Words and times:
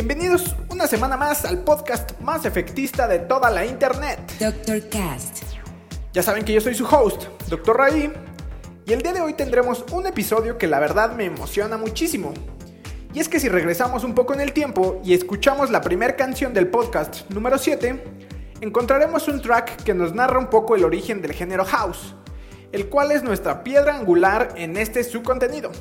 Bienvenidos 0.00 0.54
una 0.70 0.86
semana 0.86 1.16
más 1.16 1.44
al 1.44 1.64
podcast 1.64 2.20
más 2.20 2.44
efectista 2.44 3.08
de 3.08 3.18
toda 3.18 3.50
la 3.50 3.66
internet. 3.66 4.20
Dr. 4.38 4.88
Cast. 4.88 5.42
Ya 6.12 6.22
saben 6.22 6.44
que 6.44 6.52
yo 6.52 6.60
soy 6.60 6.76
su 6.76 6.86
host, 6.86 7.24
Dr. 7.48 7.76
Ray, 7.76 8.12
y 8.86 8.92
el 8.92 9.02
día 9.02 9.12
de 9.12 9.20
hoy 9.20 9.32
tendremos 9.32 9.84
un 9.90 10.06
episodio 10.06 10.56
que 10.56 10.68
la 10.68 10.78
verdad 10.78 11.16
me 11.16 11.24
emociona 11.24 11.76
muchísimo. 11.76 12.32
Y 13.12 13.18
es 13.18 13.28
que 13.28 13.40
si 13.40 13.48
regresamos 13.48 14.04
un 14.04 14.14
poco 14.14 14.34
en 14.34 14.40
el 14.40 14.52
tiempo 14.52 15.00
y 15.04 15.14
escuchamos 15.14 15.68
la 15.68 15.80
primera 15.80 16.14
canción 16.14 16.54
del 16.54 16.68
podcast 16.68 17.28
número 17.30 17.58
7, 17.58 18.00
encontraremos 18.60 19.26
un 19.26 19.42
track 19.42 19.82
que 19.82 19.94
nos 19.94 20.14
narra 20.14 20.38
un 20.38 20.46
poco 20.46 20.76
el 20.76 20.84
origen 20.84 21.20
del 21.20 21.32
género 21.32 21.64
house, 21.64 22.14
el 22.70 22.88
cual 22.88 23.10
es 23.10 23.24
nuestra 23.24 23.64
piedra 23.64 23.96
angular 23.96 24.50
en 24.54 24.76
este 24.76 25.02
su 25.02 25.24
contenido. 25.24 25.72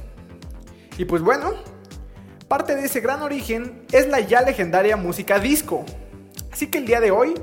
Y 0.97 1.05
pues 1.05 1.21
bueno, 1.21 1.53
parte 2.47 2.75
de 2.75 2.85
ese 2.85 3.01
gran 3.01 3.21
origen 3.21 3.85
es 3.91 4.07
la 4.07 4.19
ya 4.21 4.41
legendaria 4.41 4.95
música 4.95 5.39
disco. 5.39 5.85
Así 6.51 6.67
que 6.67 6.77
el 6.77 6.85
día 6.85 7.01
de 7.01 7.11
hoy, 7.11 7.33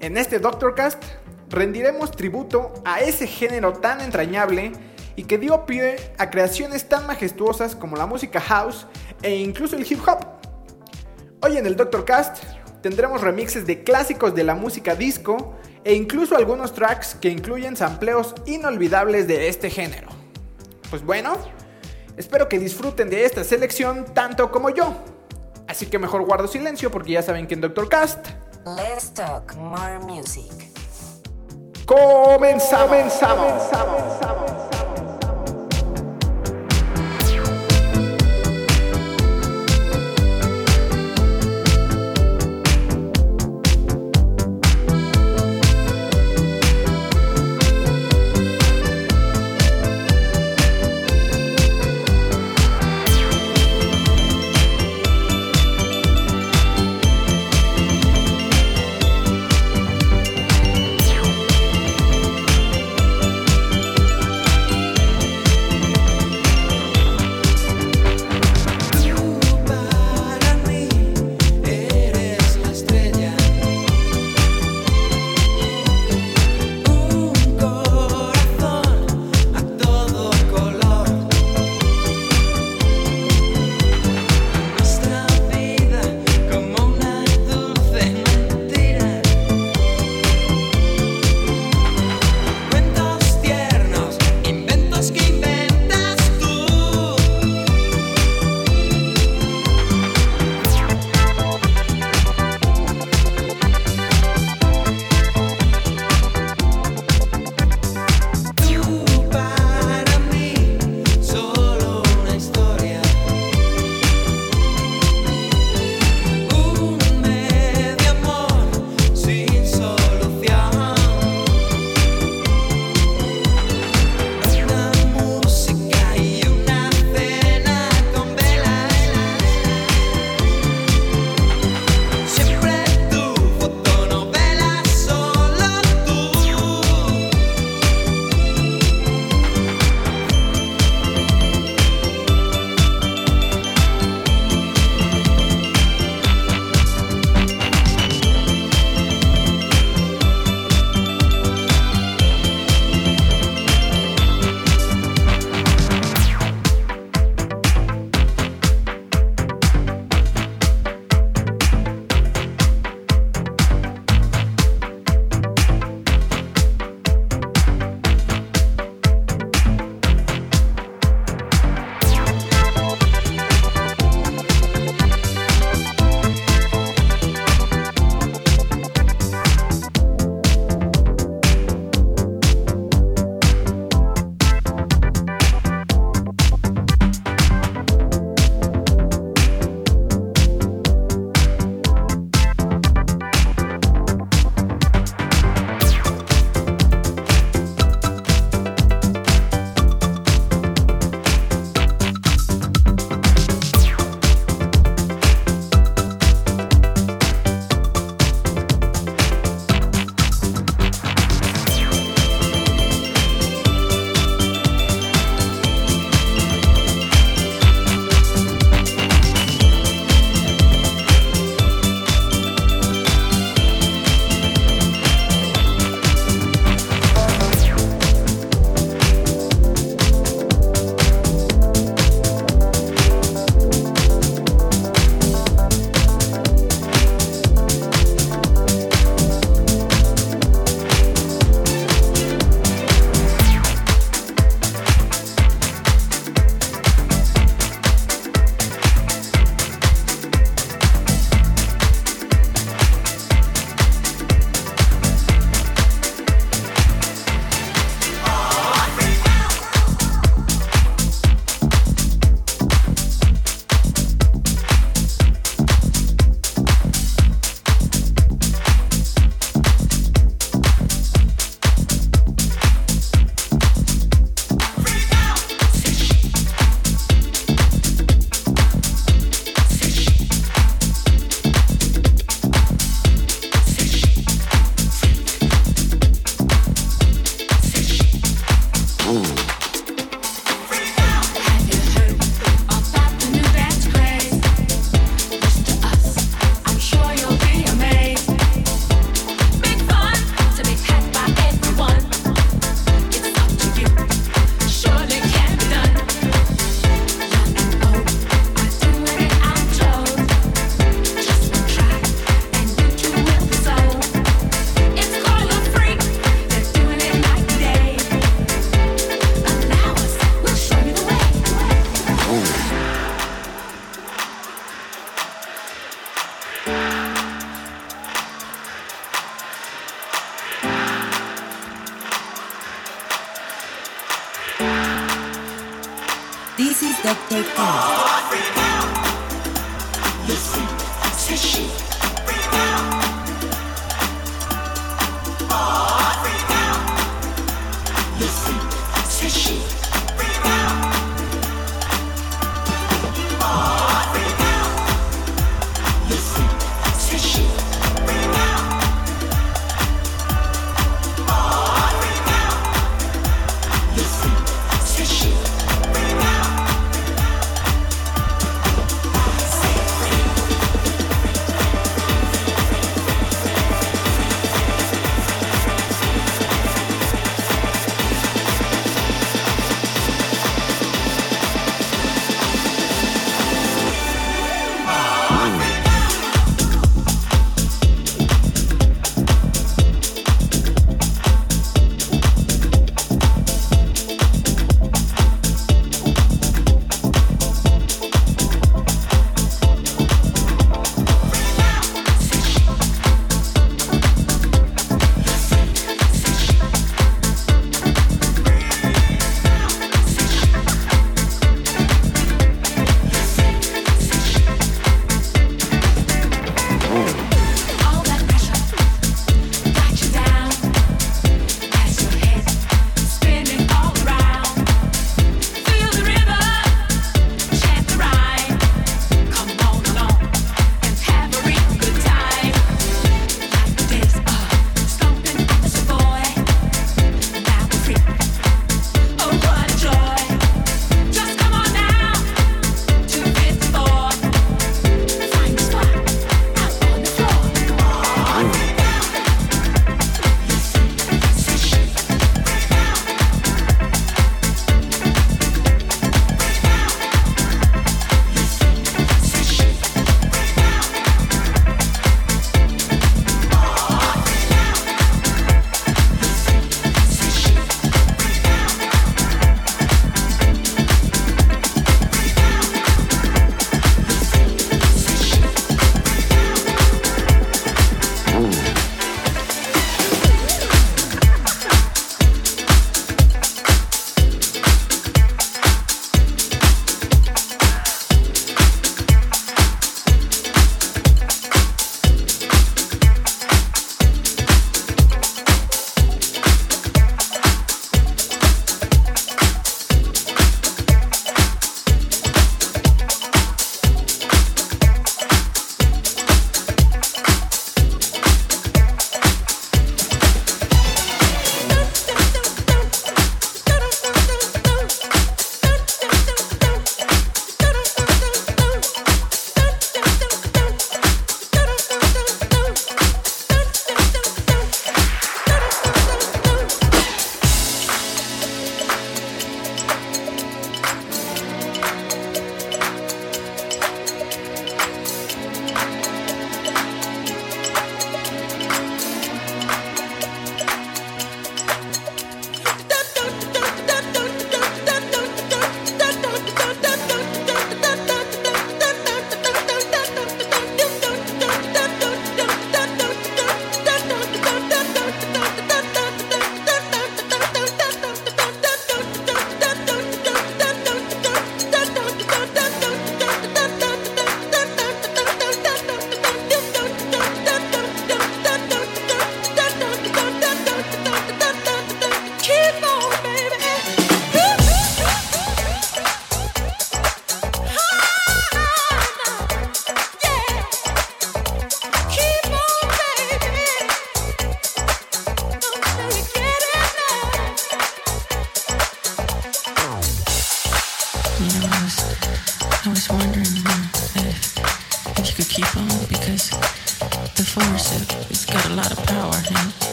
en 0.00 0.16
este 0.16 0.38
Doctorcast, 0.38 1.02
rendiremos 1.50 2.10
tributo 2.10 2.72
a 2.84 3.00
ese 3.00 3.26
género 3.26 3.74
tan 3.74 4.00
entrañable 4.00 4.72
y 5.16 5.24
que 5.24 5.38
dio 5.38 5.66
pie 5.66 5.96
a 6.18 6.30
creaciones 6.30 6.88
tan 6.88 7.06
majestuosas 7.06 7.76
como 7.76 7.96
la 7.96 8.06
música 8.06 8.40
house 8.40 8.86
e 9.22 9.36
incluso 9.36 9.76
el 9.76 9.90
hip 9.90 10.00
hop. 10.06 10.26
Hoy 11.42 11.58
en 11.58 11.66
el 11.66 11.76
Doctorcast 11.76 12.42
tendremos 12.80 13.20
remixes 13.20 13.66
de 13.66 13.84
clásicos 13.84 14.34
de 14.34 14.44
la 14.44 14.54
música 14.54 14.94
disco 14.94 15.54
e 15.84 15.94
incluso 15.94 16.36
algunos 16.36 16.72
tracks 16.72 17.14
que 17.14 17.28
incluyen 17.28 17.76
sampleos 17.76 18.34
inolvidables 18.46 19.28
de 19.28 19.48
este 19.48 19.68
género. 19.68 20.08
Pues 20.88 21.04
bueno, 21.04 21.36
espero 22.16 22.48
que 22.48 22.58
disfruten 22.58 23.10
de 23.10 23.24
esta 23.24 23.44
selección 23.44 24.04
tanto 24.12 24.50
como 24.50 24.70
yo. 24.70 24.94
Así 25.66 25.86
que 25.86 25.98
mejor 25.98 26.24
guardo 26.24 26.46
silencio 26.46 26.90
porque 26.90 27.12
ya 27.12 27.22
saben 27.22 27.46
que 27.46 27.54
en 27.54 27.60
Doctorcast 27.60 28.28
Let's 28.64 29.12
talk 29.12 29.54
more 29.56 29.98
music. 29.98 30.50
comenzamos. 31.86 33.12
comenzamos. 33.12 34.93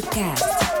Dr. 0.00 0.71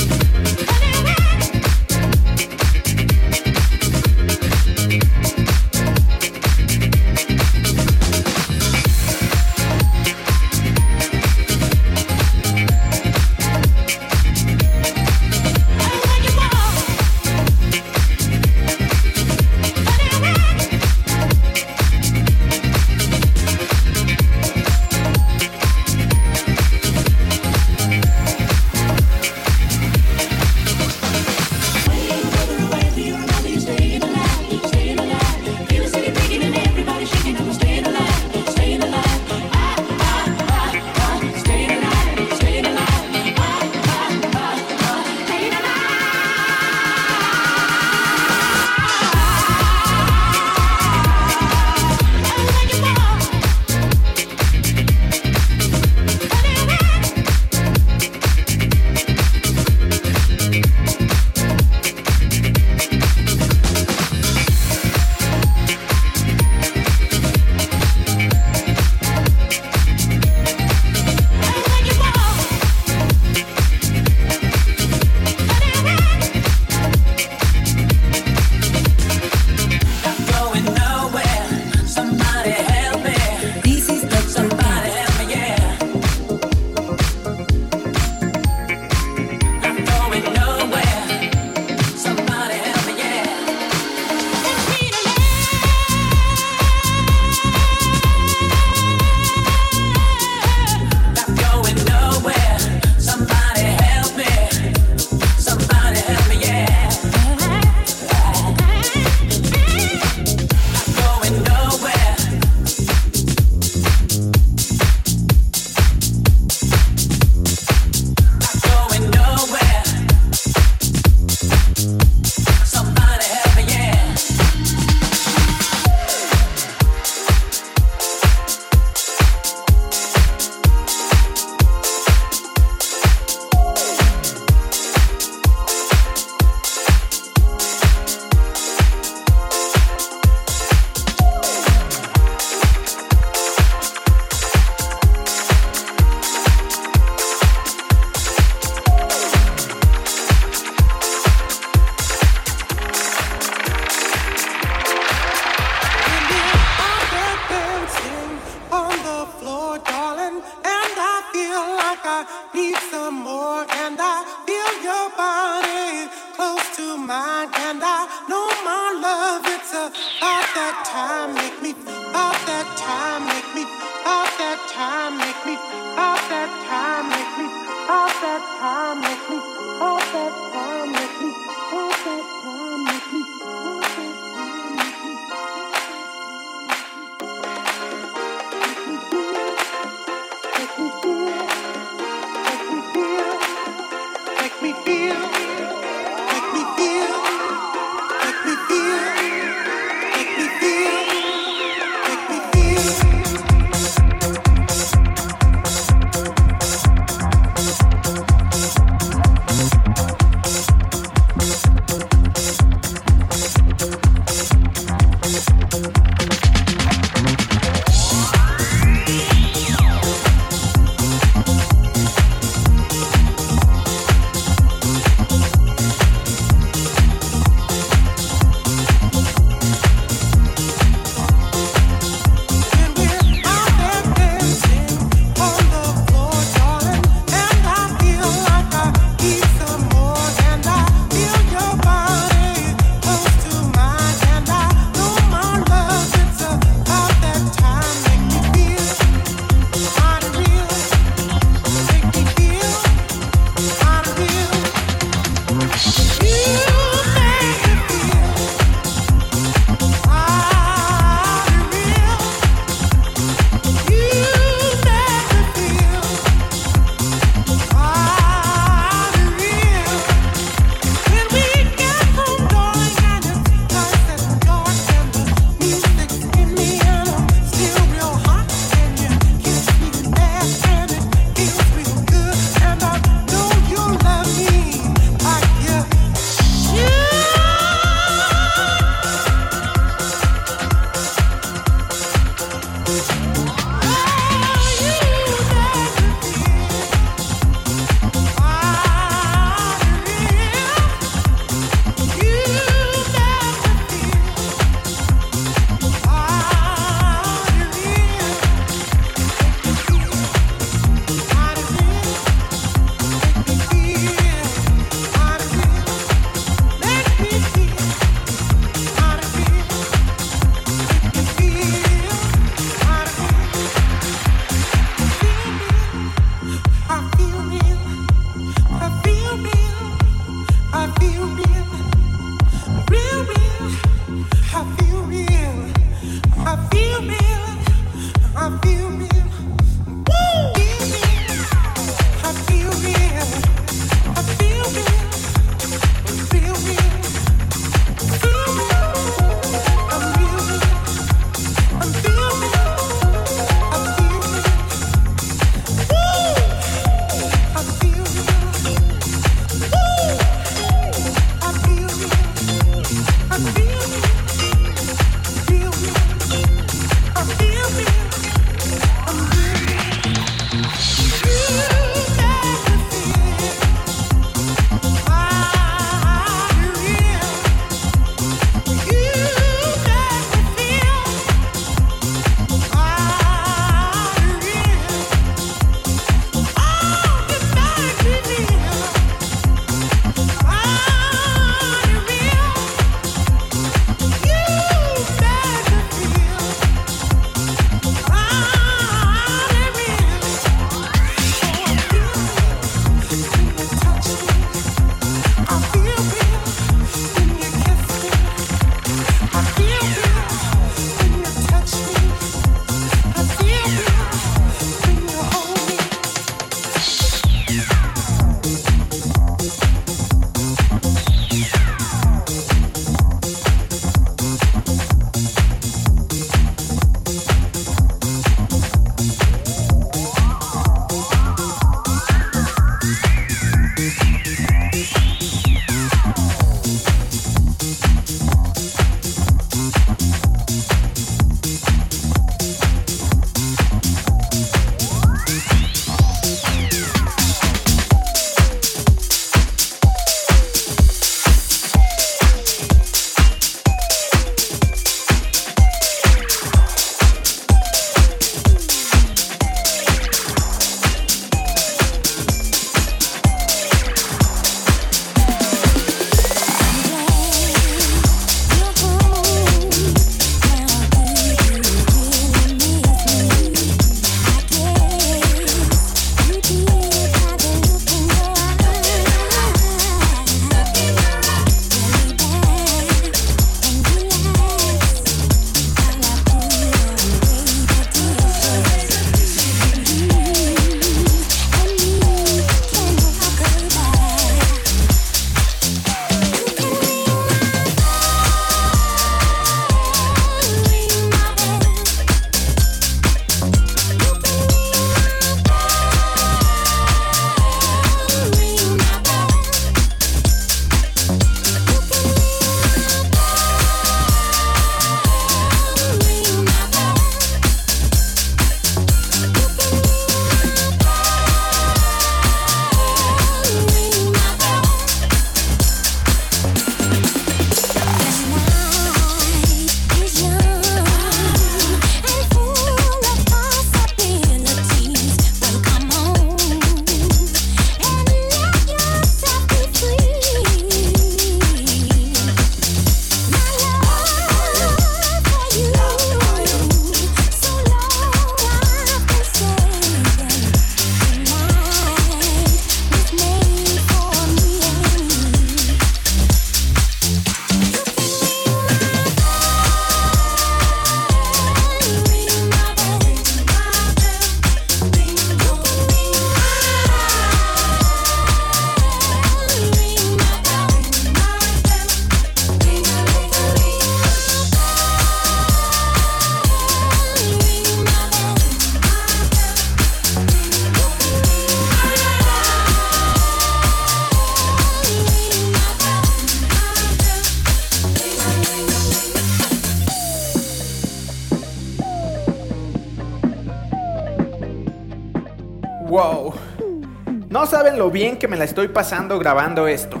que 598.20 598.28
me 598.28 598.36
la 598.36 598.44
estoy 598.44 598.68
pasando 598.68 599.18
grabando 599.18 599.66
esto. 599.66 600.00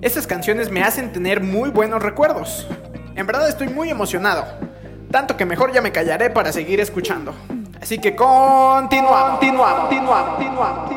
Estas 0.00 0.26
canciones 0.26 0.70
me 0.70 0.82
hacen 0.82 1.12
tener 1.12 1.42
muy 1.42 1.70
buenos 1.70 2.02
recuerdos. 2.02 2.66
En 3.14 3.26
verdad 3.26 3.48
estoy 3.48 3.68
muy 3.68 3.90
emocionado. 3.90 4.46
Tanto 5.10 5.36
que 5.36 5.44
mejor 5.44 5.72
ya 5.72 5.82
me 5.82 5.92
callaré 5.92 6.30
para 6.30 6.52
seguir 6.52 6.80
escuchando. 6.80 7.34
Así 7.80 7.98
que 7.98 8.16
continuamos, 8.16 9.38
continuamos, 9.38 9.80
continuamos, 9.88 10.36
continuamos. 10.36 10.91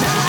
na 0.00 0.14
na 0.16 0.21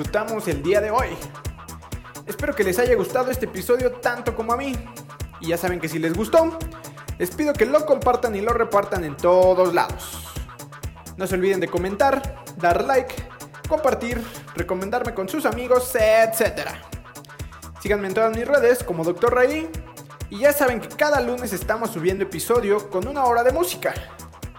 disfrutamos 0.00 0.48
el 0.48 0.62
día 0.62 0.80
de 0.80 0.90
hoy. 0.90 1.08
Espero 2.26 2.54
que 2.54 2.64
les 2.64 2.78
haya 2.78 2.94
gustado 2.94 3.30
este 3.30 3.44
episodio 3.44 3.92
tanto 3.92 4.34
como 4.34 4.54
a 4.54 4.56
mí. 4.56 4.74
Y 5.40 5.48
ya 5.48 5.58
saben 5.58 5.78
que 5.78 5.90
si 5.90 5.98
les 5.98 6.14
gustó, 6.14 6.58
les 7.18 7.30
pido 7.32 7.52
que 7.52 7.66
lo 7.66 7.84
compartan 7.84 8.34
y 8.34 8.40
lo 8.40 8.54
repartan 8.54 9.04
en 9.04 9.14
todos 9.14 9.74
lados. 9.74 10.26
No 11.18 11.26
se 11.26 11.34
olviden 11.34 11.60
de 11.60 11.68
comentar, 11.68 12.42
dar 12.56 12.82
like, 12.84 13.14
compartir, 13.68 14.24
recomendarme 14.54 15.12
con 15.12 15.28
sus 15.28 15.44
amigos, 15.44 15.94
etc. 15.94 16.70
Síganme 17.82 18.08
en 18.08 18.14
todas 18.14 18.34
mis 18.34 18.48
redes 18.48 18.82
como 18.82 19.04
Dr. 19.04 19.34
Ray. 19.34 19.68
Y 20.30 20.38
ya 20.38 20.54
saben 20.54 20.80
que 20.80 20.88
cada 20.88 21.20
lunes 21.20 21.52
estamos 21.52 21.90
subiendo 21.90 22.24
episodio 22.24 22.88
con 22.88 23.06
una 23.06 23.26
hora 23.26 23.42
de 23.42 23.52
música. 23.52 23.92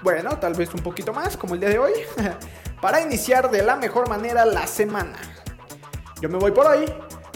Bueno, 0.03 0.37
tal 0.37 0.53
vez 0.53 0.71
un 0.75 0.81
poquito 0.81 1.13
más, 1.13 1.35
como 1.35 1.55
el 1.55 1.61
día 1.61 1.69
de 1.69 1.79
hoy, 1.79 1.93
para 2.81 3.01
iniciar 3.01 3.51
de 3.51 3.61
la 3.61 3.75
mejor 3.75 4.09
manera 4.09 4.43
la 4.45 4.65
semana. 4.65 5.20
Yo 6.21 6.29
me 6.29 6.37
voy 6.37 6.51
por 6.51 6.67
hoy, 6.67 6.85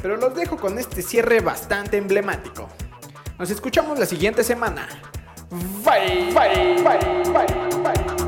pero 0.01 0.15
los 0.15 0.35
dejo 0.35 0.57
con 0.57 0.77
este 0.77 1.01
cierre 1.01 1.39
bastante 1.39 1.97
emblemático. 1.97 2.69
Nos 3.39 3.49
escuchamos 3.49 3.97
la 3.97 4.05
siguiente 4.05 4.43
semana. 4.43 4.87
Bye, 5.83 6.31
bye, 6.33 6.83
bye, 6.83 7.23
bye, 7.31 7.81
bye. 7.81 8.24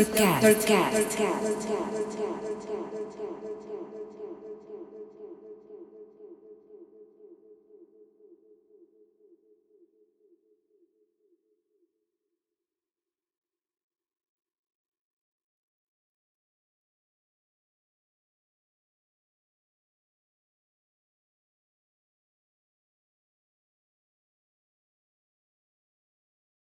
This 0.00 0.08
is 0.08 0.14
Dr. 0.14 0.54
Cast. 0.64 1.59